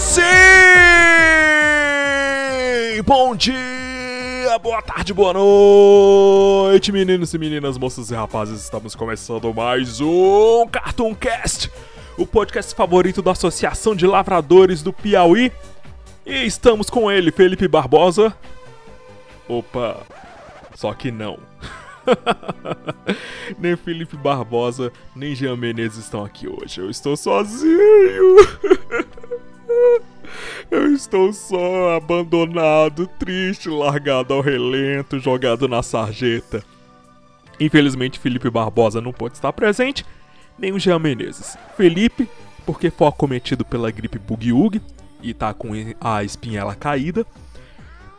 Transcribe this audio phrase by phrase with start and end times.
[0.00, 0.22] Sim!
[3.04, 8.62] Bom dia, boa tarde, boa noite, meninos e meninas, moças e rapazes.
[8.62, 11.70] Estamos começando mais um Cartoon Cast,
[12.16, 15.52] o podcast favorito da Associação de Lavradores do Piauí.
[16.24, 18.34] E estamos com ele, Felipe Barbosa.
[19.46, 19.98] Opa,
[20.74, 21.38] só que não.
[23.58, 26.80] nem Felipe Barbosa, nem Jean Menezes estão aqui hoje.
[26.80, 28.36] Eu estou sozinho.
[30.70, 36.62] Eu estou só, abandonado, triste, largado ao relento, jogado na sarjeta.
[37.58, 40.04] Infelizmente, Felipe Barbosa não pode estar presente,
[40.58, 41.56] nem o Jean Menezes.
[41.76, 42.28] Felipe,
[42.64, 44.80] porque foi acometido pela gripe bug
[45.22, 47.26] e tá com a espinhela caída.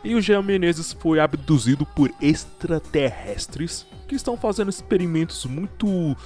[0.04, 6.16] E o Jean Menezes foi abduzido por extraterrestres que estão fazendo experimentos muito,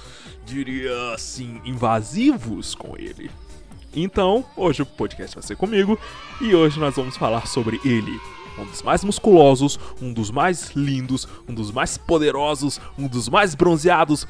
[0.45, 3.31] diria assim, invasivos com ele.
[3.99, 5.97] Então, hoje o podcast vai ser comigo
[6.39, 8.21] e hoje nós vamos falar sobre ele.
[8.55, 13.55] Um dos mais musculosos, um dos mais lindos, um dos mais poderosos, um dos mais
[13.55, 14.27] bronzeados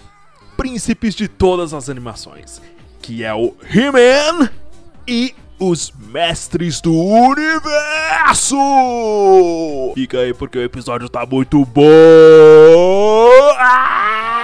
[0.55, 2.61] príncipes de todas as animações,
[3.01, 4.49] que é o He-Man
[5.05, 8.55] e os mestres do universo!
[9.95, 11.83] Fica aí porque o episódio tá muito bom!
[13.59, 14.36] Ah!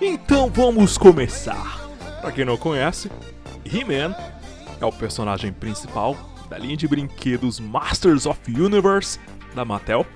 [0.00, 1.78] Então vamos começar.
[2.20, 3.10] Para quem não conhece,
[3.64, 4.14] He-Man
[4.80, 6.16] é o personagem principal
[6.48, 9.20] da linha de brinquedos Masters of Universe
[9.54, 10.06] da Mattel.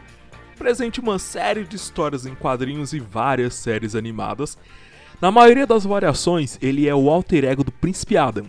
[0.56, 4.56] Presente uma série de histórias em quadrinhos e várias séries animadas.
[5.20, 8.46] Na maioria das variações, ele é o alter ego do Príncipe Adam.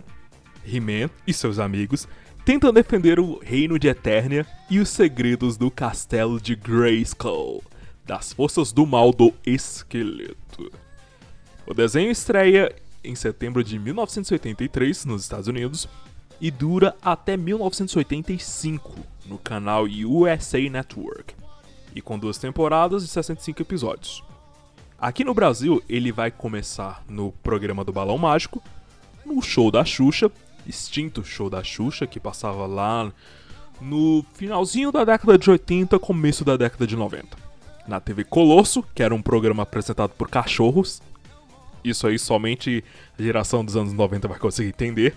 [0.66, 2.08] He-Man e seus amigos
[2.46, 7.60] tentam defender o reino de Eternia e os segredos do castelo de Grayskull,
[8.06, 10.70] das forças do mal do esqueleto.
[11.66, 15.88] O desenho estreia em setembro de 1983 nos Estados Unidos
[16.40, 21.34] e dura até 1985 no canal USA Network,
[21.96, 24.22] e com duas temporadas e 65 episódios.
[24.96, 28.62] Aqui no Brasil, ele vai começar no programa do Balão Mágico,
[29.24, 30.30] no show da Xuxa,
[30.66, 33.12] extinto show da Xuxa, que passava lá
[33.80, 37.36] no finalzinho da década de 80, começo da década de 90.
[37.86, 41.00] Na TV Colosso, que era um programa apresentado por cachorros,
[41.84, 42.82] isso aí somente
[43.18, 45.14] a geração dos anos 90 vai conseguir entender.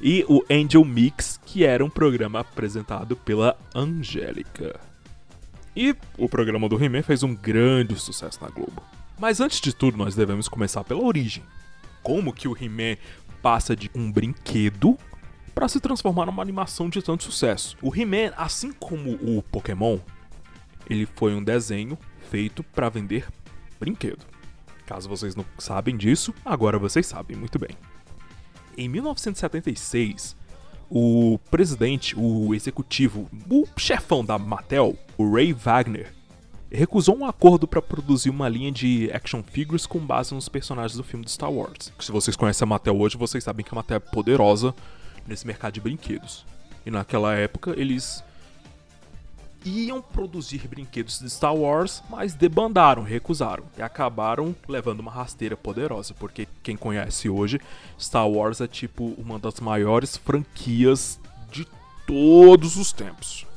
[0.00, 4.78] E o Angel Mix, que era um programa apresentado pela Angélica.
[5.74, 8.80] E o programa do He-Man fez um grande sucesso na Globo.
[9.18, 11.42] Mas antes de tudo, nós devemos começar pela origem.
[12.02, 12.96] Como que o He-Man
[13.42, 14.98] passa de um brinquedo
[15.54, 17.76] para se transformar numa animação de tanto sucesso?
[17.82, 19.98] O He-Man, assim como o Pokémon,
[20.88, 21.98] ele foi um desenho
[22.30, 23.26] feito para vender
[23.78, 24.24] brinquedo.
[24.86, 27.70] Caso vocês não sabem disso, agora vocês sabem muito bem.
[28.76, 30.36] Em 1976,
[30.88, 36.14] o presidente, o executivo, o chefão da Mattel, o Ray Wagner,
[36.76, 41.04] recusou um acordo para produzir uma linha de action figures com base nos personagens do
[41.04, 41.92] filme de Star Wars.
[41.98, 44.74] Se vocês conhecem a Mattel hoje, vocês sabem que a Mattel é poderosa
[45.26, 46.44] nesse mercado de brinquedos.
[46.84, 48.22] E naquela época eles
[49.64, 56.14] iam produzir brinquedos de Star Wars, mas debandaram, recusaram e acabaram levando uma rasteira poderosa,
[56.14, 57.60] porque quem conhece hoje,
[57.98, 61.18] Star Wars é tipo uma das maiores franquias
[61.50, 61.66] de
[62.06, 63.47] todos os tempos.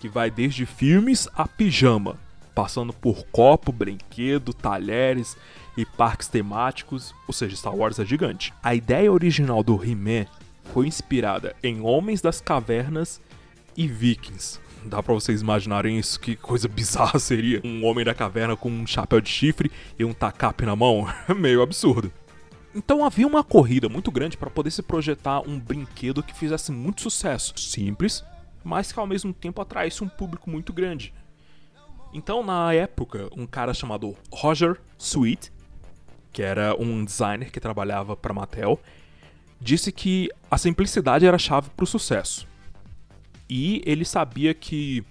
[0.00, 2.16] Que vai desde filmes a pijama,
[2.54, 5.36] passando por copo, brinquedo, talheres
[5.76, 8.52] e parques temáticos, ou seja, Star Wars é gigante.
[8.62, 10.26] A ideia original do He-Man
[10.72, 13.20] foi inspirada em Homens das Cavernas
[13.76, 16.18] e Vikings, Dá pra vocês imaginarem isso?
[16.18, 20.12] Que coisa bizarra seria um homem da caverna com um chapéu de chifre e um
[20.12, 21.06] tacape na mão?
[21.36, 22.12] Meio absurdo.
[22.74, 27.02] Então havia uma corrida muito grande para poder se projetar um brinquedo que fizesse muito
[27.02, 27.52] sucesso.
[27.56, 28.24] Simples,
[28.64, 31.12] mas que ao mesmo tempo atraísse um público muito grande.
[32.12, 35.52] Então, na época, um cara chamado Roger Sweet,
[36.32, 38.80] que era um designer que trabalhava para Mattel,
[39.60, 42.46] disse que a simplicidade era a chave para o sucesso.
[43.48, 45.04] E ele sabia que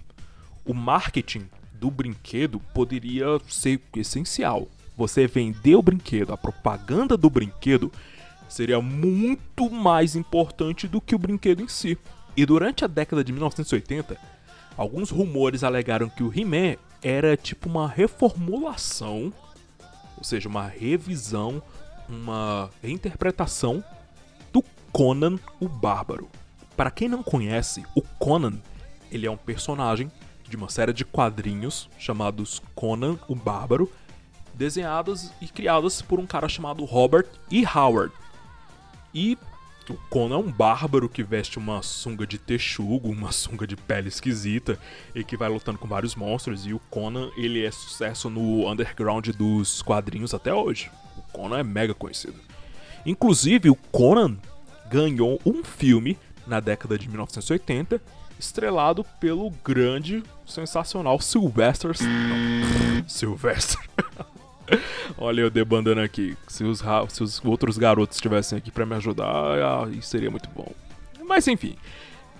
[0.64, 4.68] o marketing do brinquedo poderia ser essencial.
[4.96, 7.92] Você vender o brinquedo, a propaganda do brinquedo
[8.48, 11.96] seria muito mais importante do que o brinquedo em si.
[12.38, 14.16] E durante a década de 1980,
[14.76, 19.32] alguns rumores alegaram que o He-Man era tipo uma reformulação,
[20.16, 21.60] ou seja, uma revisão,
[22.08, 23.82] uma reinterpretação
[24.52, 24.62] do
[24.92, 26.30] Conan o Bárbaro.
[26.76, 28.60] Para quem não conhece, o Conan,
[29.10, 30.08] ele é um personagem
[30.48, 33.90] de uma série de quadrinhos chamados Conan o Bárbaro,
[34.54, 37.66] desenhadas e criadas por um cara chamado Robert E.
[37.66, 38.14] Howard.
[39.12, 39.36] E
[39.92, 44.08] o Conan é um bárbaro que veste uma sunga de texugo, uma sunga de pele
[44.08, 44.78] esquisita,
[45.14, 46.66] e que vai lutando com vários monstros.
[46.66, 50.90] E o Conan, ele é sucesso no underground dos quadrinhos até hoje.
[51.16, 52.38] O Conan é mega conhecido.
[53.04, 54.36] Inclusive, o Conan
[54.90, 58.00] ganhou um filme na década de 1980,
[58.38, 61.92] estrelado pelo grande, sensacional Sylvester...
[63.06, 63.80] Sylvester...
[65.16, 66.36] Olha eu debandando aqui.
[66.46, 70.72] Se os, se os outros garotos estivessem aqui para me ajudar, ah, seria muito bom.
[71.26, 71.76] Mas enfim,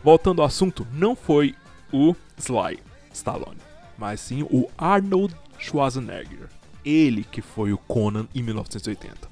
[0.03, 1.55] voltando ao assunto, não foi
[1.93, 2.79] o Sly
[3.13, 3.59] Stallone,
[3.97, 6.49] mas sim o Arnold Schwarzenegger.
[6.85, 9.29] Ele que foi o Conan em 1980.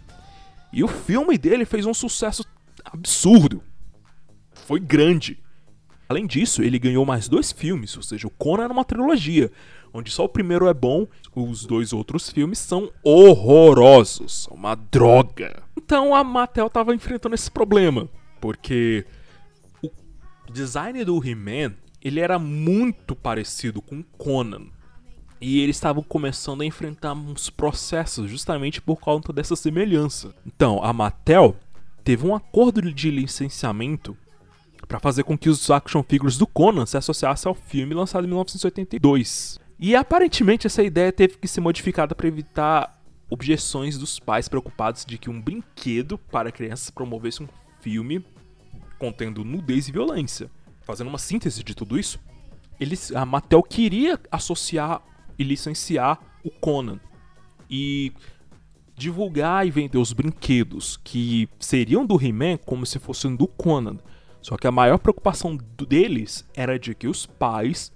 [0.73, 2.45] E o filme dele fez um sucesso
[2.85, 3.63] absurdo.
[4.67, 5.39] Foi grande.
[6.09, 9.51] Além disso, ele ganhou mais dois filmes, ou seja, o Conan era uma trilogia,
[9.97, 15.63] onde só o primeiro é bom, os dois outros filmes são horrorosos, uma droga.
[15.77, 18.09] Então a Mattel estava enfrentando esse problema,
[18.41, 19.07] porque
[19.83, 19.91] o
[20.53, 24.67] design do He-Man, ele era muito parecido com Conan.
[25.41, 30.35] E eles estavam começando a enfrentar uns processos justamente por conta dessa semelhança.
[30.47, 31.57] Então, a Mattel
[32.03, 34.17] teve um acordo de licenciamento
[34.89, 38.29] para fazer com que os action figures do Conan se associassem ao filme lançado em
[38.29, 39.59] 1982.
[39.79, 45.19] E aparentemente essa ideia teve que ser modificada para evitar objeções dos pais preocupados de
[45.19, 47.49] que um brinquedo para crianças promovesse um
[47.81, 48.25] filme
[48.99, 50.51] contendo nudez e violência.
[50.83, 52.19] Fazendo uma síntese de tudo isso,
[52.81, 55.03] eles, a Mattel queria associar
[55.39, 57.01] e licenciar o Conan
[57.69, 58.13] e
[58.97, 63.99] divulgar e vender os brinquedos que seriam do He-Man como se fossem do Conan.
[64.41, 67.93] Só que a maior preocupação deles era de que os pais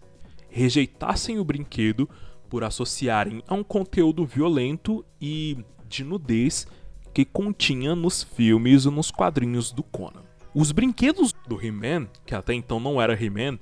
[0.50, 2.08] rejeitassem o brinquedo
[2.48, 5.58] por associarem a um conteúdo violento e
[5.88, 6.66] de nudez
[7.14, 10.22] que continha nos filmes ou nos quadrinhos do Conan.
[10.54, 13.58] Os brinquedos do He-Man, que até então não era He-Man,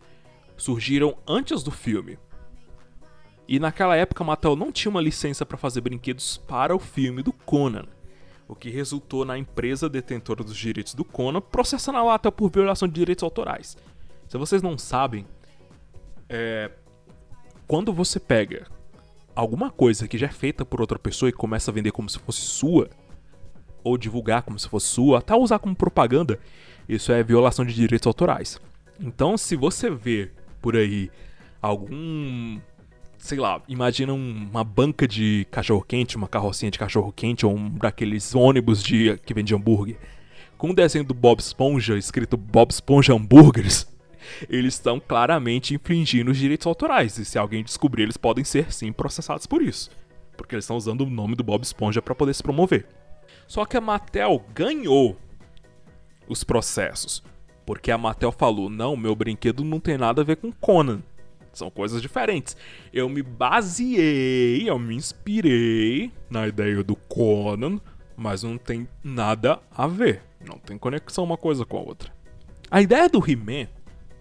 [0.57, 2.19] surgiram antes do filme.
[3.47, 7.33] E naquela época Mattel não tinha uma licença para fazer brinquedos para o filme do
[7.33, 7.87] Conan,
[8.47, 12.89] o que resultou na empresa detentora dos direitos do Conan processando a Mattel por violação
[12.89, 13.77] de direitos autorais.
[14.27, 15.27] Se vocês não sabem,
[16.29, 16.71] é,
[17.67, 18.67] quando você pega
[19.35, 22.19] alguma coisa que já é feita por outra pessoa e começa a vender como se
[22.19, 22.91] fosse sua,
[23.85, 26.39] ou divulgar como se fosse sua, até usar como propaganda,
[26.89, 28.61] isso é violação de direitos autorais.
[29.01, 30.31] Então, se você vê
[30.61, 31.11] por aí
[31.63, 32.59] algum.
[33.19, 38.83] Sei lá, imagina uma banca de cachorro-quente, uma carrocinha de cachorro-quente, ou um daqueles ônibus
[38.83, 39.99] de, que vende hambúrguer,
[40.57, 43.89] com um desenho do Bob Esponja escrito Bob Esponja Hambúrgueres
[44.49, 47.19] eles estão claramente infringindo os direitos autorais.
[47.19, 49.91] E se alguém descobrir, eles podem ser sim processados por isso.
[50.37, 52.87] Porque eles estão usando o nome do Bob Esponja para poder se promover.
[53.47, 55.17] Só que a Mattel ganhou
[56.29, 57.23] os processos.
[57.67, 61.03] Porque a Mattel falou: não, meu brinquedo não tem nada a ver com Conan.
[61.53, 62.57] São coisas diferentes.
[62.93, 67.81] Eu me baseei, eu me inspirei na ideia do Conan,
[68.17, 70.23] mas não tem nada a ver.
[70.47, 72.13] Não tem conexão uma coisa com a outra.
[72.71, 73.67] A ideia do He-Man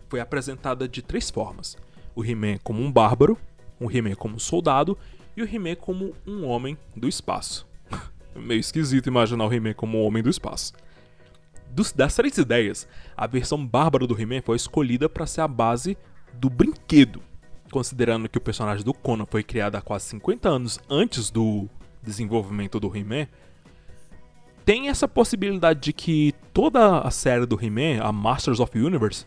[0.09, 1.77] foi apresentada de três formas:
[2.15, 3.37] o He-Man como um bárbaro,
[3.79, 4.97] o He-Man como um soldado
[5.35, 7.67] e o He-Man como um homem do espaço.
[8.35, 10.73] Meio esquisito imaginar o He-Man como um homem do espaço.
[11.69, 15.97] Dos, das três ideias, a versão bárbara do He-Man foi escolhida para ser a base
[16.33, 17.21] do brinquedo,
[17.71, 21.69] considerando que o personagem do Conan foi criado há quase 50 anos antes do
[22.01, 23.27] desenvolvimento do He-Man.
[24.65, 29.25] Tem essa possibilidade de que toda a série do He-Man, a Masters of Universe,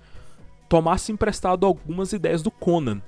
[0.71, 3.03] tomasse emprestado algumas ideias do Conan.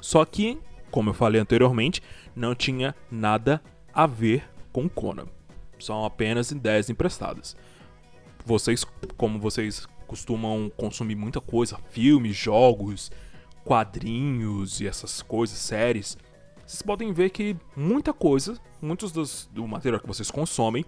[0.00, 0.58] Só que,
[0.90, 2.02] como eu falei anteriormente,
[2.34, 5.26] não tinha nada a ver com Conan.
[5.78, 7.54] São apenas ideias emprestadas.
[8.44, 8.86] Vocês,
[9.18, 13.12] como vocês costumam consumir muita coisa, filmes, jogos,
[13.64, 16.16] quadrinhos e essas coisas, séries,
[16.66, 20.86] vocês podem ver que muita coisa, muitos dos, do material que vocês consomem,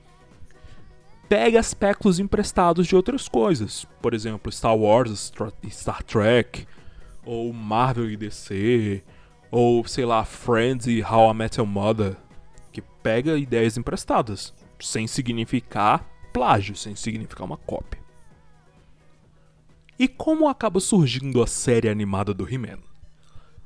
[1.28, 3.86] pega aspectos emprestados de outras coisas.
[4.00, 5.32] Por exemplo, Star Wars,
[5.70, 6.66] Star Trek,
[7.24, 9.02] ou Marvel e DC,
[9.50, 12.16] ou sei lá, Friends e How I Met Your Mother,
[12.72, 18.00] que pega ideias emprestadas, sem significar plágio, sem significar uma cópia.
[19.98, 22.78] E como acaba surgindo a série animada do He-Man?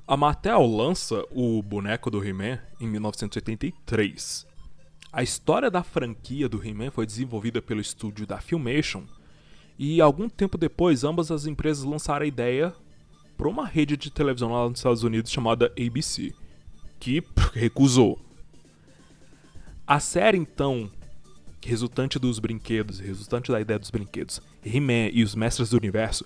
[0.07, 4.47] A Mattel lança o boneco do He-Man em 1983.
[5.13, 9.03] A história da franquia do He-Man foi desenvolvida pelo estúdio da Filmation
[9.77, 12.73] e algum tempo depois ambas as empresas lançaram a ideia
[13.37, 16.33] para uma rede de televisão lá nos Estados Unidos chamada ABC,
[17.01, 17.25] que
[17.55, 18.21] recusou.
[19.85, 20.89] A série então,
[21.65, 26.25] resultante dos brinquedos, resultante da ideia dos brinquedos, He-Man e os Mestres do Universo,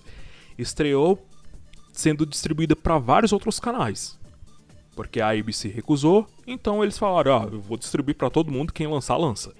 [0.57, 1.27] estreou
[1.91, 4.19] sendo distribuída para vários outros canais.
[4.95, 8.87] Porque a ABC recusou, então eles falaram: ah, eu vou distribuir para todo mundo, quem
[8.87, 9.53] lançar, lança.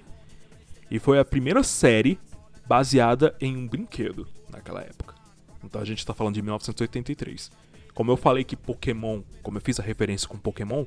[0.90, 2.18] E foi a primeira série
[2.66, 5.14] baseada em um brinquedo naquela época.
[5.62, 7.50] Então a gente está falando de 1983.
[7.92, 10.84] Como eu falei que Pokémon, como eu fiz a referência com Pokémon,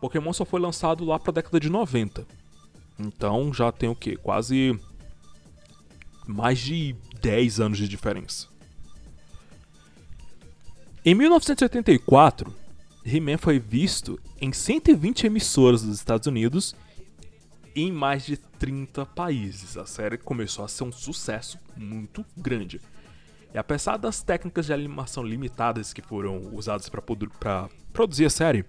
[0.00, 2.26] Pokémon só foi lançado lá para a década de 90.
[2.98, 4.16] Então já tem o que?
[4.16, 4.78] Quase
[6.26, 8.48] mais de 10 anos de diferença.
[11.04, 12.54] Em 1984,
[13.04, 16.74] He-Man foi visto em 120 emissoras dos Estados Unidos
[17.74, 19.76] e em mais de 30 países.
[19.76, 22.80] A série começou a ser um sucesso muito grande.
[23.54, 27.02] E apesar das técnicas de animação limitadas que foram usadas para
[27.92, 28.64] produzir a série,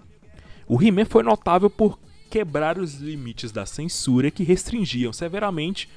[0.67, 5.89] o He-Man foi notável por quebrar os limites da censura que restringiam severamente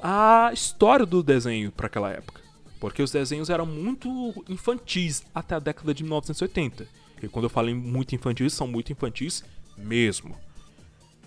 [0.00, 2.42] a história do desenho para aquela época.
[2.78, 7.01] Porque os desenhos eram muito infantis até a década de 1980.
[7.22, 9.44] E quando eu falo em muito infantis, são muito infantis
[9.76, 10.36] mesmo.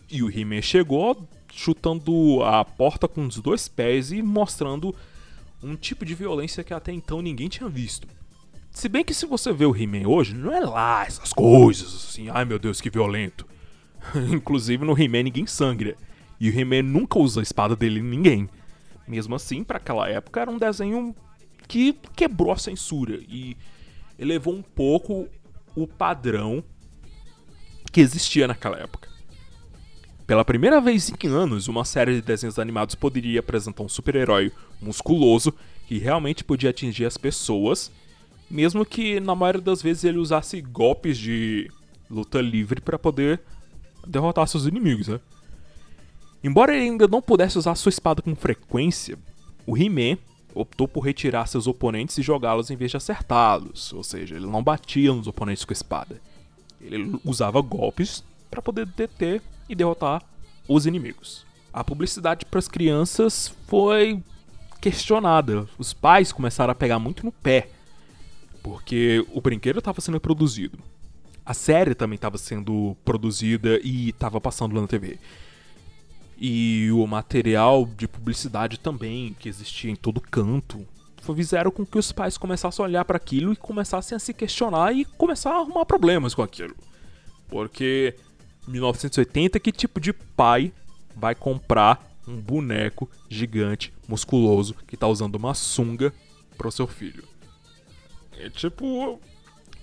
[0.10, 4.94] E o He-Man chegou chutando a porta com os dois pés e mostrando
[5.64, 8.08] um tipo de violência que até então ninguém tinha visto.
[8.72, 12.30] Se bem que se você vê o He-Man hoje, não é lá essas coisas assim,
[12.30, 13.48] ai meu Deus, que violento.
[14.32, 15.96] Inclusive no He-Man ninguém sangra.
[16.40, 18.50] E o He-Man nunca usa a espada dele em ninguém.
[19.08, 21.16] Mesmo assim, para aquela época era um desenho
[21.68, 23.56] que quebrou a censura e
[24.20, 25.28] elevou um pouco
[25.76, 26.64] o padrão
[27.92, 29.10] que existia naquela época.
[30.28, 34.52] Pela primeira vez em anos, uma série de desenhos animados poderia apresentar um super-herói
[34.82, 35.54] musculoso
[35.88, 37.92] que realmente podia atingir as pessoas,
[38.50, 41.70] mesmo que na maioria das vezes ele usasse golpes de
[42.10, 43.40] luta livre para poder
[44.08, 45.20] derrotar seus inimigos, né?
[46.44, 49.18] Embora ele ainda não pudesse usar sua espada com frequência,
[49.66, 50.18] o He-Man
[50.56, 54.64] optou por retirar seus oponentes e jogá-los em vez de acertá-los, ou seja, ele não
[54.64, 56.22] batia nos oponentes com a espada.
[56.82, 60.24] Ele usava golpes para poder deter e derrotar
[60.68, 61.46] os inimigos.
[61.74, 64.24] A publicidade para as crianças foi
[64.80, 65.68] questionada.
[65.78, 67.70] Os pais começaram a pegar muito no pé,
[68.64, 70.80] porque o brinquedo estava sendo produzido.
[71.46, 75.20] A série também estava sendo produzida e estava passando lá na TV.
[76.38, 80.86] E o material de publicidade também, que existia em todo canto,
[81.34, 84.94] fizeram com que os pais começassem a olhar para aquilo e começassem a se questionar
[84.94, 86.76] e começar a arrumar problemas com aquilo.
[87.48, 88.16] Porque
[88.68, 90.74] 1980, que tipo de pai
[91.16, 96.14] vai comprar um boneco gigante, musculoso, que tá usando uma sunga
[96.58, 97.24] pro seu filho?
[98.38, 99.20] É tipo.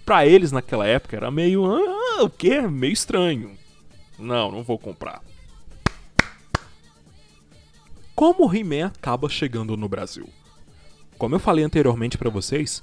[0.04, 1.64] Pra eles naquela época era meio.
[1.64, 2.60] Ah, o quê?
[2.60, 3.56] Meio estranho.
[4.18, 5.22] Não, não vou comprar.
[8.14, 10.28] Como o He-Man acaba chegando no Brasil?
[11.16, 12.82] Como eu falei anteriormente para vocês,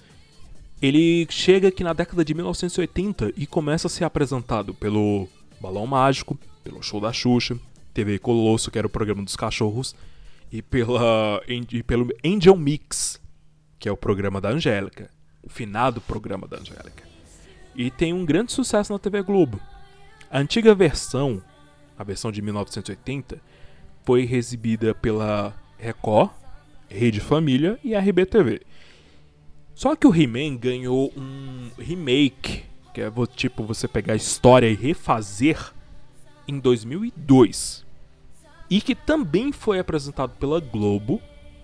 [0.82, 5.28] ele chega aqui na década de 1980 e começa a ser apresentado pelo
[5.62, 7.60] Balão Mágico, pelo Show da Xuxa,
[7.94, 9.96] TV Colosso, que era o programa dos cachorros,
[10.52, 13.20] e, pela, e pelo Angel Mix,
[13.78, 15.10] que é o programa da Angélica,
[15.44, 17.04] o finado programa da Angélica.
[17.76, 19.60] E tem um grande sucesso na TV Globo.
[20.32, 21.42] A antiga versão,
[21.98, 23.42] a versão de 1980,
[24.06, 26.32] foi exibida pela Record,
[26.90, 28.62] Rede Família e RBTV.
[29.76, 32.64] Só que o He-Man ganhou um remake
[32.94, 35.74] que é tipo você pegar a história e refazer
[36.48, 37.86] em 2002.
[38.70, 41.22] E que também foi apresentado pela Globo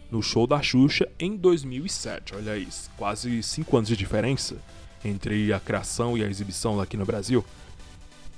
[0.09, 2.35] no show da Xuxa em 2007.
[2.35, 4.55] Olha isso, quase 5 anos de diferença
[5.03, 7.43] entre a criação e a exibição aqui no Brasil.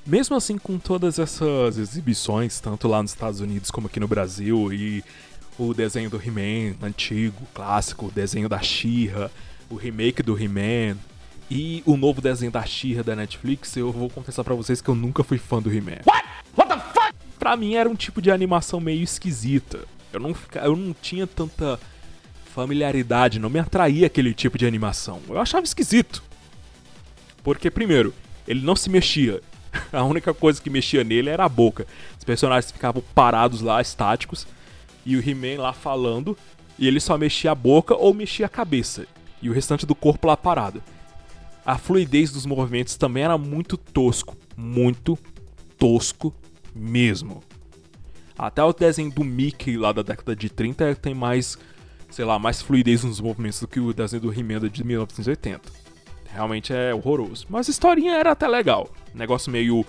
[0.07, 4.71] Mesmo assim, com todas essas exibições, tanto lá nos Estados Unidos como aqui no Brasil,
[4.71, 5.03] e
[5.59, 9.29] o desenho do He-Man antigo, clássico, o desenho da She-Ra,
[9.69, 10.97] o remake do He-Man,
[11.51, 14.95] e o novo desenho da She-Ra da Netflix, eu vou confessar para vocês que eu
[14.95, 15.99] nunca fui fã do He-Man.
[16.05, 16.25] What?
[16.55, 17.13] What the fuck?
[17.37, 19.79] Pra mim era um tipo de animação meio esquisita.
[20.13, 20.33] Eu não,
[20.63, 21.77] eu não tinha tanta
[22.55, 25.21] familiaridade, não me atraía aquele tipo de animação.
[25.27, 26.23] Eu achava esquisito.
[27.43, 28.13] Porque, primeiro,
[28.47, 29.41] ele não se mexia.
[29.91, 31.87] A única coisa que mexia nele era a boca.
[32.17, 34.47] Os personagens ficavam parados lá, estáticos.
[35.05, 36.37] e o He-Man lá falando,
[36.77, 39.07] e ele só mexia a boca ou mexia a cabeça,
[39.41, 40.83] e o restante do corpo lá parado.
[41.65, 45.17] A fluidez dos movimentos também era muito tosco, muito
[45.77, 46.33] tosco
[46.75, 47.43] mesmo.
[48.37, 51.57] Até o desenho do Mickey lá da década de 30 tem mais,
[52.09, 55.87] sei lá, mais fluidez nos movimentos do que o desenho do He-Man de 1980.
[56.29, 57.47] Realmente é horroroso.
[57.49, 58.89] Mas a historinha era até legal.
[59.17, 59.85] Negócio meio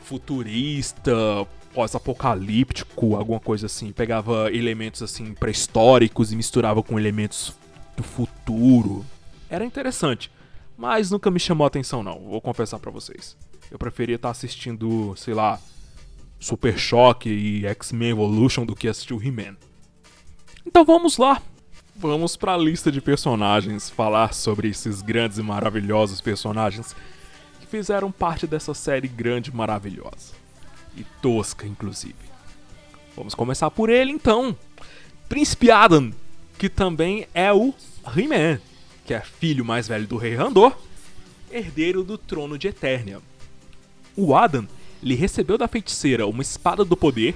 [0.00, 3.92] futurista, pós-apocalíptico, alguma coisa assim.
[3.92, 7.54] Pegava elementos assim pré-históricos e misturava com elementos
[7.96, 9.04] do futuro.
[9.48, 10.30] Era interessante,
[10.76, 13.36] mas nunca me chamou a atenção não, vou confessar para vocês.
[13.70, 15.60] Eu preferia estar assistindo, sei lá,
[16.38, 19.56] Super Choque e X-Men Evolution do que assistir o He-Man.
[20.66, 21.40] Então vamos lá.
[21.94, 26.96] Vamos para a lista de personagens, falar sobre esses grandes e maravilhosos personagens
[27.70, 30.34] fizeram parte dessa série grande maravilhosa.
[30.96, 32.14] E tosca, inclusive.
[33.16, 34.56] Vamos começar por ele então.
[35.28, 36.12] Príncipe Adam,
[36.58, 37.72] que também é o
[38.16, 38.60] He-Man,
[39.06, 40.76] que é filho mais velho do Rei Randor,
[41.50, 43.20] herdeiro do trono de Eternia.
[44.16, 44.66] O Adam
[45.02, 47.34] ele recebeu da feiticeira uma espada do poder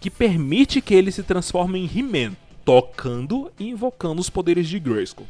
[0.00, 5.26] que permite que ele se transforme em He-Man, tocando e invocando os poderes de Grayskull.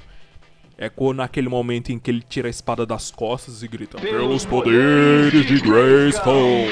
[0.79, 4.45] É quando naquele momento em que ele tira a espada das costas e grita: Pelos
[4.45, 6.69] poderes de Grayskull!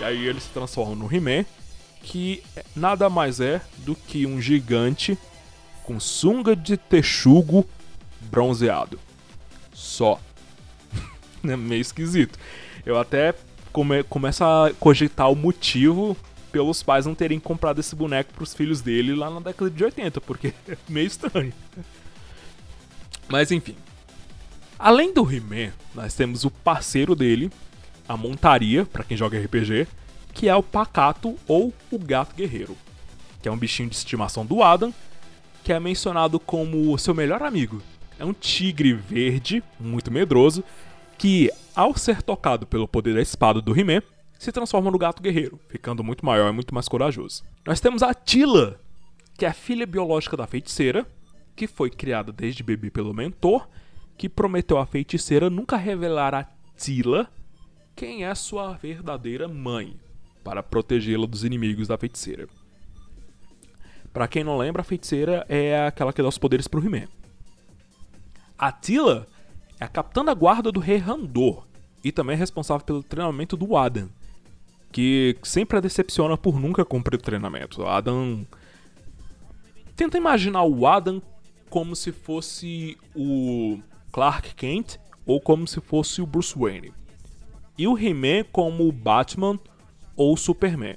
[0.00, 1.44] E aí ele se transforma no He-Man
[2.00, 2.42] que
[2.74, 5.18] nada mais é do que um gigante
[5.84, 7.68] com sunga de texugo
[8.22, 8.98] bronzeado.
[9.74, 10.18] Só.
[11.44, 12.38] é meio esquisito.
[12.84, 13.34] Eu até
[13.72, 16.16] come começo a cogitar o motivo
[16.50, 19.84] pelos pais não terem comprado esse boneco para os filhos dele lá na década de
[19.84, 21.52] 80, porque é meio estranho.
[23.28, 23.76] Mas enfim.
[24.78, 27.50] Além do He-Man, nós temos o parceiro dele,
[28.08, 29.88] a montaria, para quem joga RPG,
[30.32, 32.76] que é o pacato ou o gato guerreiro,
[33.42, 34.94] que é um bichinho de estimação do Adam,
[35.64, 37.82] que é mencionado como seu melhor amigo.
[38.18, 40.62] É um tigre verde, muito medroso,
[41.18, 44.02] que, ao ser tocado pelo poder da espada do He-Man,
[44.36, 47.44] se transforma no gato guerreiro, ficando muito maior e muito mais corajoso.
[47.64, 48.80] Nós temos a Tila,
[49.38, 51.06] que é a filha biológica da feiticeira,
[51.54, 53.68] que foi criada desde bebê pelo mentor,
[54.16, 57.30] que prometeu à feiticeira nunca revelar a Tila
[57.94, 59.94] quem é sua verdadeira mãe,
[60.42, 62.48] para protegê-la dos inimigos da feiticeira.
[64.12, 67.06] Para quem não lembra, a feiticeira é aquela que dá os poderes pro He-Man.
[68.58, 69.28] Attila
[69.78, 71.67] é a capitã da guarda do rei Randor
[72.02, 74.08] e também é responsável pelo treinamento do Adam,
[74.92, 77.82] que sempre a decepciona por nunca cumprir o treinamento.
[77.82, 78.46] O Adam
[79.96, 81.20] tenta imaginar o Adam
[81.68, 83.78] como se fosse o
[84.12, 86.92] Clark Kent ou como se fosse o Bruce Wayne.
[87.76, 89.58] E o He-Man como o Batman
[90.16, 90.96] ou Superman.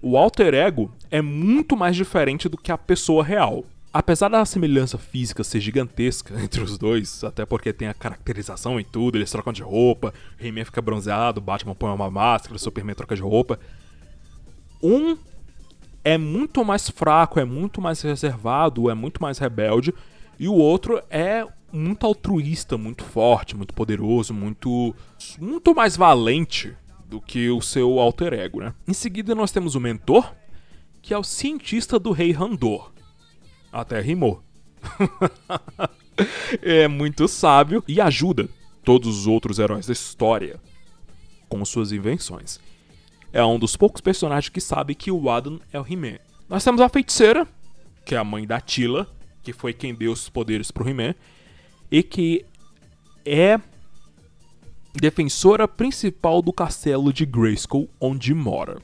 [0.00, 3.64] O alter ego é muito mais diferente do que a pessoa real.
[3.98, 8.84] Apesar da semelhança física ser gigantesca entre os dois, até porque tem a caracterização e
[8.84, 13.22] tudo, eles trocam de roupa, He-Man fica bronzeado, Batman põe uma máscara, Superman troca de
[13.22, 13.58] roupa.
[14.82, 15.16] Um
[16.04, 19.94] é muito mais fraco, é muito mais reservado, é muito mais rebelde,
[20.38, 24.94] e o outro é muito altruísta, muito forte, muito poderoso, muito
[25.40, 26.76] muito mais valente
[27.08, 28.74] do que o seu alter ego, né?
[28.86, 30.34] Em seguida nós temos o mentor,
[31.00, 32.92] que é o cientista do rei Randor.
[33.76, 34.42] Até rimou.
[36.62, 38.48] é muito sábio e ajuda
[38.82, 40.58] todos os outros heróis da história
[41.46, 42.58] com suas invenções.
[43.34, 46.16] É um dos poucos personagens que sabe que o Adam é o He-Man.
[46.48, 47.46] Nós temos a feiticeira,
[48.02, 49.06] que é a mãe da Tila,
[49.42, 51.14] que foi quem deu os poderes pro He-Man,
[51.90, 52.46] e que
[53.26, 53.60] é
[54.94, 58.80] defensora principal do castelo de Grayskull, onde mora.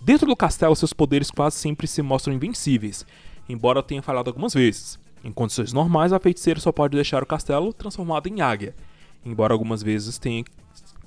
[0.00, 3.04] Dentro do castelo, seus poderes quase sempre se mostram invencíveis,
[3.48, 4.98] embora tenha falhado algumas vezes.
[5.24, 8.74] Em condições normais, a feiticeira só pode deixar o castelo transformado em águia,
[9.24, 10.44] embora algumas vezes tenha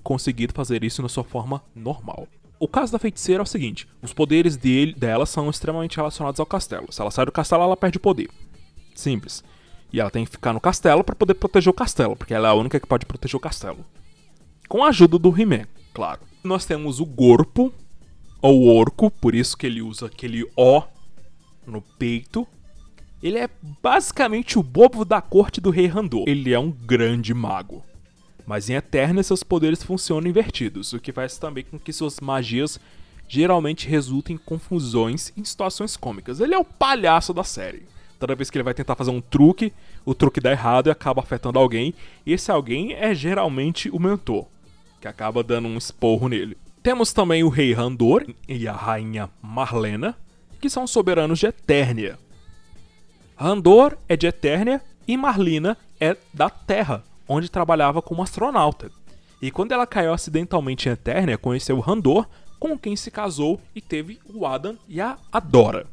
[0.04, 2.27] conseguido fazer isso na sua forma normal.
[2.60, 6.45] O caso da feiticeira é o seguinte: os poderes dele, dela são extremamente relacionados ao
[6.45, 6.91] castelo.
[6.91, 8.30] Se ela sai do castelo, ela perde o poder.
[8.93, 9.43] Simples.
[9.93, 12.51] E ela tem que ficar no castelo para poder proteger o castelo, porque ela é
[12.51, 13.86] a única que pode proteger o castelo
[14.71, 16.21] com a ajuda do He-Man, claro.
[16.41, 17.73] Nós temos o Gorpo,
[18.41, 20.82] ou Orco, por isso que ele usa aquele O
[21.65, 22.47] no peito.
[23.21, 23.50] Ele é
[23.82, 26.26] basicamente o bobo da corte do Rei Randor.
[26.28, 27.84] Ele é um grande mago.
[28.45, 32.80] Mas em Eterna seus poderes funcionam invertidos, o que faz também com que suas magias
[33.28, 36.39] geralmente resultem em confusões em situações cômicas.
[36.39, 37.84] Ele é o palhaço da série.
[38.19, 39.74] Toda vez que ele vai tentar fazer um truque,
[40.06, 41.93] o truque dá errado e acaba afetando alguém.
[42.26, 44.47] E esse alguém é geralmente o mentor,
[45.00, 46.58] que acaba dando um esporro nele.
[46.84, 50.17] Temos também o rei Randor e a rainha Marlena,
[50.62, 52.17] que são soberanos de Eternia.
[53.36, 58.91] Randor é de Eternia e Marlena é da Terra, onde trabalhava como astronauta.
[59.41, 62.28] E quando ela caiu acidentalmente em Eternia, conheceu Randor,
[62.60, 65.88] com quem se casou e teve o Adam e a Adora.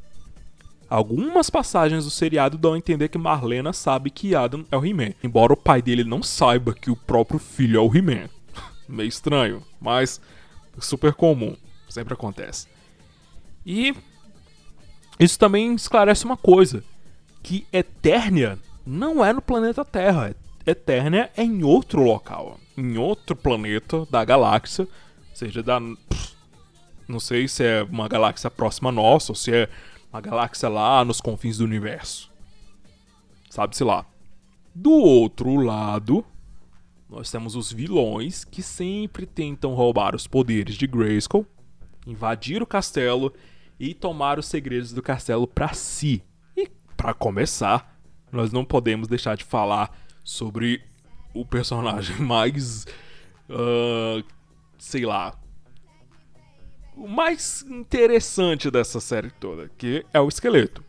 [0.91, 5.13] Algumas passagens do seriado dão a entender que Marlena sabe que Adam é o He-Man,
[5.23, 8.29] embora o pai dele não saiba que o próprio filho é o He-Man.
[8.89, 10.21] Meio estranho, mas
[10.79, 11.57] super comum,
[11.89, 12.67] sempre acontece.
[13.65, 13.95] E
[15.19, 16.85] isso também esclarece uma coisa,
[17.43, 20.35] que Eternia não é no planeta Terra,
[20.67, 24.87] Eternia é em outro local, em outro planeta da galáxia,
[25.35, 25.81] seja da
[27.09, 29.69] não sei se é uma galáxia próxima nossa ou se é
[30.13, 32.31] uma galáxia lá nos confins do universo.
[33.49, 34.05] Sabe-se lá.
[34.75, 36.23] Do outro lado,
[37.09, 41.47] nós temos os vilões que sempre tentam roubar os poderes de Grayskull,
[42.07, 43.33] invadir o castelo
[43.79, 46.23] e tomar os segredos do castelo para si.
[46.57, 47.99] E para começar,
[48.33, 50.83] nós não podemos deixar de falar sobre
[51.35, 52.85] o personagem mais
[53.49, 54.25] uh,
[54.79, 55.35] sei lá,
[56.97, 60.85] o mais interessante dessa série toda, que é o esqueleto,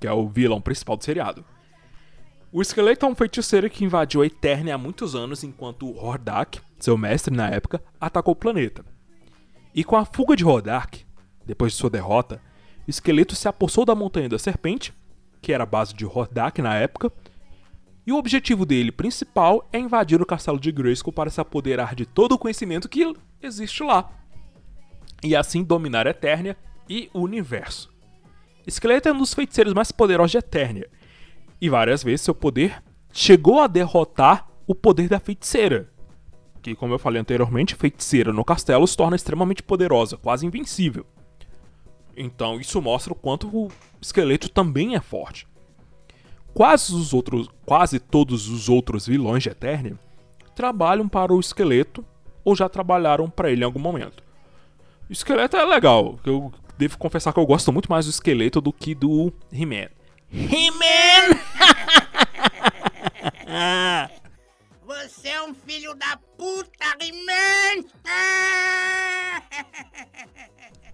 [0.00, 1.44] que é o vilão principal do seriado.
[2.52, 6.98] O esqueleto é um feiticeiro que invadiu a Eternia há muitos anos enquanto Hordak, seu
[6.98, 8.84] mestre na época, atacou o planeta.
[9.74, 11.06] E com a fuga de Hordak,
[11.46, 12.40] depois de sua derrota,
[12.86, 14.92] o esqueleto se apossou da Montanha da Serpente,
[15.40, 17.12] que era a base de Hordak na época,
[18.06, 22.04] e o objetivo dele principal é invadir o castelo de Grayskull para se apoderar de
[22.04, 24.10] todo o conhecimento que existe lá
[25.22, 26.56] e assim dominar Eternia
[26.88, 27.92] e o universo.
[28.66, 30.90] Esqueleto é um dos feiticeiros mais poderosos de Eternia,
[31.60, 35.90] e várias vezes seu poder chegou a derrotar o poder da feiticeira,
[36.60, 41.06] que, como eu falei anteriormente, feiticeira no castelo se torna extremamente poderosa, quase invencível.
[42.16, 43.70] Então isso mostra o quanto o
[44.00, 45.46] esqueleto também é forte.
[46.54, 49.98] Quase, os outros, quase todos os outros vilões de Eternia
[50.54, 52.04] trabalham para o esqueleto
[52.44, 54.22] ou já trabalharam para ele em algum momento.
[55.08, 56.18] O esqueleto é legal.
[56.24, 59.88] Eu devo confessar que eu gosto muito mais do esqueleto do que do He-Man.
[60.30, 61.38] He-Man!
[64.84, 67.84] Você é um filho da puta, He-Man!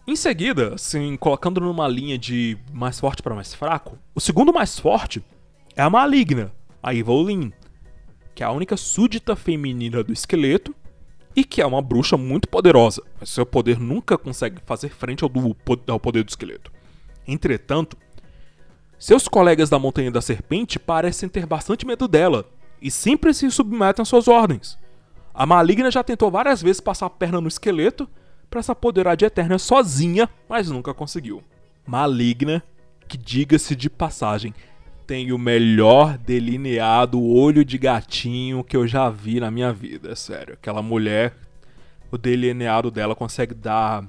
[0.08, 4.78] Em seguida, assim, colocando numa linha de mais forte para mais fraco, o segundo mais
[4.78, 5.22] forte
[5.76, 6.50] é a Maligna,
[6.82, 7.52] a Evelyn,
[8.34, 10.74] que é a única súdita feminina do esqueleto
[11.36, 15.28] e que é uma bruxa muito poderosa, mas seu poder nunca consegue fazer frente ao,
[15.28, 15.54] do,
[15.86, 16.72] ao poder do esqueleto.
[17.26, 17.94] Entretanto,
[18.98, 22.46] seus colegas da Montanha da Serpente parecem ter bastante medo dela
[22.80, 24.78] e sempre se submetem às suas ordens.
[25.34, 28.08] A maligna já tentou várias vezes passar a perna no esqueleto
[28.50, 31.42] para se apoderar de Eterna sozinha, mas nunca conseguiu.
[31.86, 32.62] Maligna,
[33.06, 34.54] que diga-se de passagem,
[35.06, 40.54] tem o melhor delineado olho de gatinho que eu já vi na minha vida, sério.
[40.54, 41.34] Aquela mulher,
[42.10, 44.04] o delineado dela consegue dar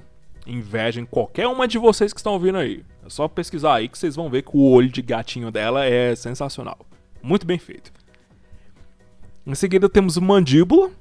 [0.45, 2.84] inveja em qualquer uma de vocês que estão ouvindo aí.
[3.06, 6.13] É só pesquisar aí que vocês vão ver que o olho de gatinho dela é
[6.15, 6.80] sensacional.
[7.21, 7.91] Muito bem feito.
[9.45, 10.91] Em seguida temos o Mandíbula,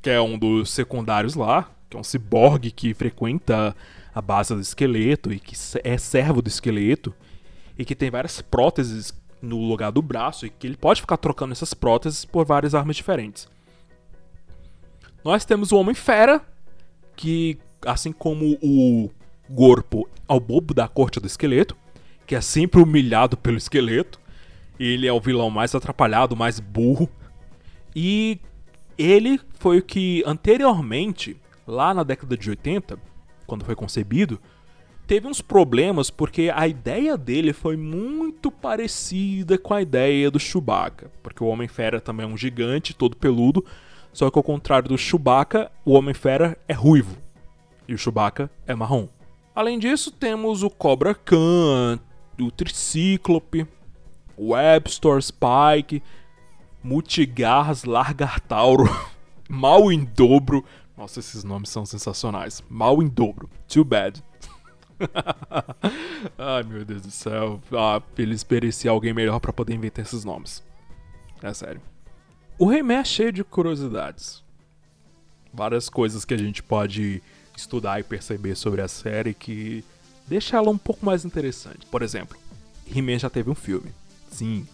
[0.00, 3.74] que é um dos secundários lá, que é um ciborgue que frequenta
[4.14, 7.14] a base do esqueleto e que é servo do esqueleto
[7.78, 11.52] e que tem várias próteses no lugar do braço e que ele pode ficar trocando
[11.52, 13.48] essas próteses por várias armas diferentes.
[15.24, 16.42] Nós temos o Homem-Fera,
[17.16, 19.10] que, assim como o
[19.54, 21.76] Corpo é o bobo da corte do esqueleto,
[22.26, 24.20] que é sempre humilhado pelo esqueleto.
[24.78, 27.08] Ele é o vilão mais atrapalhado, mais burro.
[27.96, 28.38] E
[28.96, 31.36] ele foi o que anteriormente,
[31.68, 32.98] lá na década de 80,
[33.46, 34.40] quando foi concebido,
[35.06, 41.10] teve uns problemas porque a ideia dele foi muito parecida com a ideia do Chewbacca,
[41.22, 43.64] porque o Homem-Fera também é um gigante, todo peludo,
[44.12, 47.16] só que ao contrário do Chewbacca, o Homem-Fera é ruivo
[47.86, 49.06] e o Chewbacca é marrom.
[49.54, 52.00] Além disso, temos o Cobra Khan,
[52.40, 53.66] o Tricíclope,
[54.38, 56.02] Webster Spike,
[56.82, 58.88] Multigarras Largartauro,
[59.48, 60.64] Mal em Dobro.
[60.98, 62.60] Nossa, esses nomes são sensacionais.
[62.68, 63.48] Mal em Dobro.
[63.68, 64.20] Too bad.
[66.36, 67.60] Ai meu Deus do céu.
[67.72, 70.60] Ah, eles mereciam alguém melhor para poder inventar esses nomes.
[71.40, 71.80] É sério.
[72.58, 74.42] O Remé é cheio de curiosidades.
[75.54, 77.22] Várias coisas que a gente pode
[77.56, 79.84] estudar e perceber sobre a série que
[80.26, 81.86] deixa ela um pouco mais interessante.
[81.86, 82.36] Por exemplo,
[82.92, 83.92] He-Man já teve um filme.
[84.32, 84.66] Sim.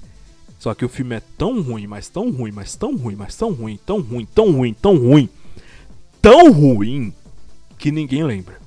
[0.59, 3.53] Só que o filme é tão ruim, mas tão ruim, mas tão ruim, mas tão
[3.53, 5.29] ruim, tão ruim, tão ruim, tão ruim, tão ruim,
[7.77, 8.59] que ninguém lembra.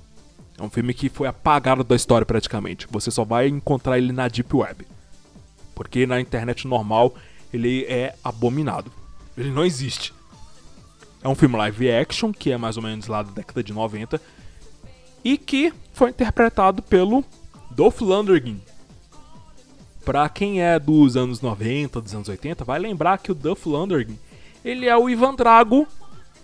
[0.59, 2.85] É um filme que foi apagado da história praticamente.
[2.91, 4.85] Você só vai encontrar ele na Deep Web.
[5.73, 7.15] Porque na internet normal
[7.51, 8.91] ele é abominado.
[9.35, 10.13] Ele não existe.
[11.23, 14.21] É um filme live action, que é mais ou menos lá da década de 90,
[15.23, 17.25] e que foi interpretado pelo
[17.71, 18.61] Dolph Lundgren.
[20.05, 24.19] Pra quem é dos anos 90, dos anos 80, vai lembrar que o Dolph Lundgren,
[24.63, 25.87] ele é o Ivan Drago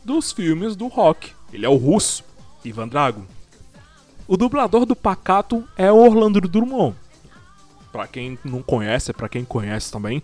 [0.04, 1.32] dos filmes do rock.
[1.52, 2.24] Ele é o russo,
[2.64, 3.26] Ivan Drago.
[4.28, 6.96] O dublador do Pacato é Orlando Drummond.
[7.92, 10.24] Pra quem não conhece, para quem conhece também,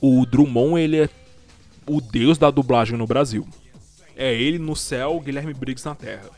[0.00, 1.08] o Drummond ele é
[1.86, 3.46] o deus da dublagem no Brasil.
[4.16, 6.30] É ele no céu, Guilherme Briggs na terra.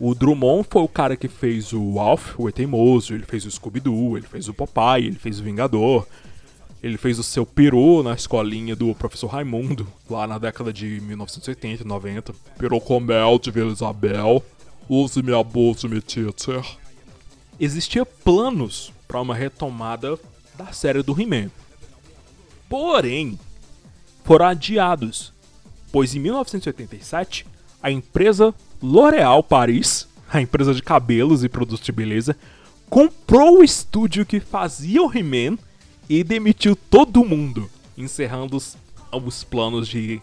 [0.00, 4.16] O Drummond foi o cara que fez o Alf, o Eteimoso, ele fez o Scooby-Doo,
[4.16, 6.08] ele fez o Popeye, ele fez o Vingador,
[6.82, 11.84] ele fez o seu peru na escolinha do professor Raimundo, lá na década de 1980
[11.84, 12.34] e 90.
[12.58, 14.44] Peru com mel de Vila Isabel,
[14.88, 16.64] use minha bolsa, me teacher.
[17.60, 20.18] Existia planos para uma retomada
[20.56, 21.50] da série do He-Man.
[22.68, 23.38] Porém,
[24.24, 25.32] foram adiados,
[25.92, 27.46] pois em 1987
[27.80, 32.36] a empresa L'Oréal Paris, a empresa de cabelos e produtos de beleza,
[32.90, 35.56] comprou o estúdio que fazia o He-Man
[36.08, 38.76] e demitiu todo mundo, encerrando os,
[39.10, 40.20] os planos de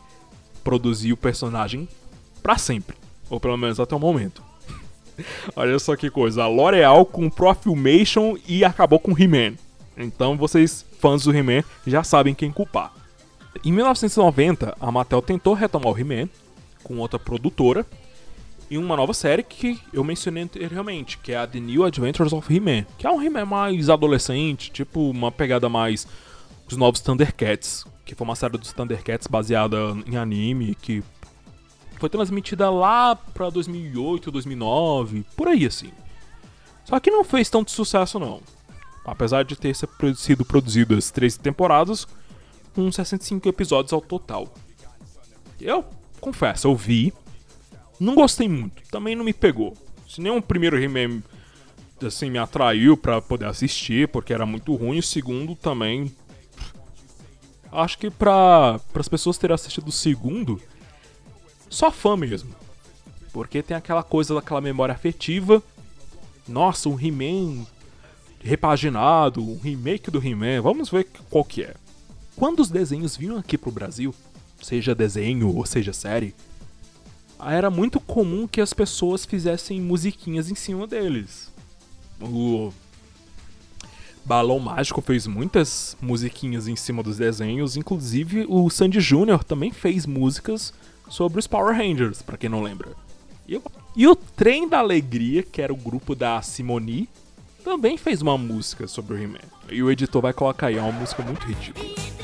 [0.64, 1.88] produzir o personagem
[2.42, 2.96] para sempre,
[3.30, 4.44] ou pelo menos até o momento.
[5.56, 9.56] Olha só que coisa, a L'Oréal comprou a Filmation e acabou com He-Man.
[9.98, 12.94] Então vocês, fãs do He-Man, já sabem quem culpar.
[13.64, 16.30] Em 1990, a Mattel tentou retomar o He-Man
[16.84, 17.86] com outra produtora
[18.70, 22.54] em uma nova série que eu mencionei anteriormente, que é a The New Adventures of
[22.54, 26.08] He-Man, que é um He-Man mais adolescente, tipo uma pegada mais
[26.68, 31.04] os novos Thundercats, que foi uma série dos Thundercats baseada em anime, que
[31.98, 35.92] foi transmitida lá pra 2008, 2009, por aí assim.
[36.86, 38.42] Só que não fez tanto sucesso não.
[39.04, 39.76] Apesar de ter
[40.16, 42.08] sido produzidas três temporadas,
[42.74, 44.48] com 65 episódios ao total.
[45.60, 45.84] Eu
[46.22, 47.14] confesso, eu vi,
[48.00, 49.76] não gostei muito, também não me pegou.
[50.08, 51.22] Se o primeiro He-Man
[52.06, 56.12] assim, me atraiu para poder assistir, porque era muito ruim, o segundo também.
[57.72, 60.62] Acho que para as pessoas terem assistido o segundo,
[61.70, 62.56] só fã mesmo.
[63.32, 65.62] Porque tem aquela coisa daquela memória afetiva.
[66.48, 67.66] Nossa, um He-Man
[68.42, 71.76] repaginado, um remake do He-Man, vamos ver qual que é.
[72.36, 74.16] Quando os desenhos vinham aqui pro Brasil,
[74.62, 76.34] seja desenho ou seja série,
[77.42, 81.52] era muito comum que as pessoas fizessem musiquinhas em cima deles.
[82.22, 82.74] O
[84.26, 89.44] Balão Mágico fez muitas musiquinhas em cima dos desenhos, inclusive o Sandy Jr.
[89.44, 90.74] também fez músicas
[91.10, 92.90] sobre os Power Rangers, para quem não lembra.
[93.48, 93.60] E,
[93.96, 97.10] e o Trem da Alegria, que era o grupo da Simone,
[97.64, 99.40] também fez uma música sobre o He-Man.
[99.72, 102.19] E o editor vai colocar aí, é uma música muito ridícula.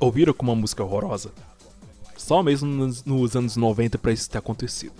[0.00, 1.32] Ouviram como uma música horrorosa?
[2.16, 4.92] Só mesmo nos, nos anos 90 para isso ter acontecido.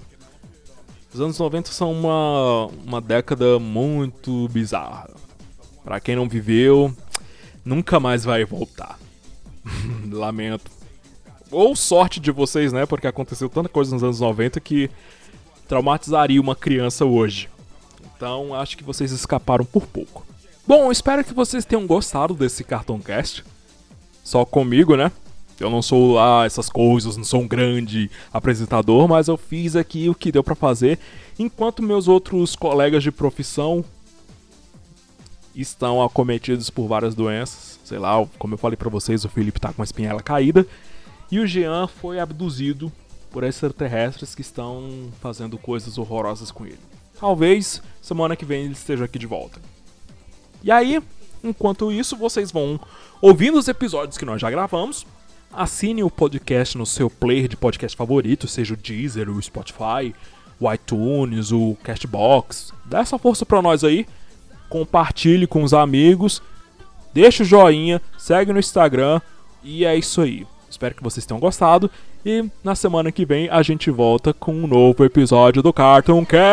[1.13, 5.11] Os anos 90 são uma, uma década muito bizarra.
[5.83, 6.95] Para quem não viveu,
[7.65, 8.99] nunca mais vai voltar.
[10.11, 10.71] Lamento.
[11.51, 12.85] Ou sorte de vocês, né?
[12.85, 14.91] Porque aconteceu tanta coisa nos anos 90 que
[15.67, 17.49] traumatizaria uma criança hoje.
[18.17, 20.27] Então acho que vocês escaparam por pouco.
[20.67, 23.45] Bom, espero que vocês tenham gostado desse Cartoon Cast
[24.29, 25.11] só comigo, né?
[25.59, 30.09] Eu não sou lá essas coisas, não sou um grande apresentador, mas eu fiz aqui
[30.09, 30.99] o que deu para fazer,
[31.39, 33.85] enquanto meus outros colegas de profissão
[35.55, 37.81] estão acometidos por várias doenças.
[37.85, 40.67] Sei lá, como eu falei para vocês, o Felipe tá com a espinhela caída
[41.33, 42.93] e o Jean foi abduzido
[43.31, 46.79] por extraterrestres que estão fazendo coisas horrorosas com ele.
[47.19, 49.61] Talvez semana que vem ele esteja aqui de volta.
[50.63, 51.03] E aí,
[51.43, 52.81] enquanto isso, vocês vão
[53.21, 55.07] ouvindo os episódios que nós já gravamos.
[55.53, 60.15] Assine o podcast no seu player de podcast favorito, seja o Deezer, o Spotify,
[60.61, 62.73] o iTunes, o Castbox.
[62.85, 64.07] Dá essa força pra nós aí.
[64.69, 66.43] Compartilhe com os amigos.
[67.15, 69.21] Deixa o joinha, segue no Instagram.
[69.63, 70.47] E é isso aí.
[70.71, 71.91] Espero que vocês tenham gostado.
[72.25, 76.49] E na semana que vem a gente volta com um novo episódio do Cartoon Cast!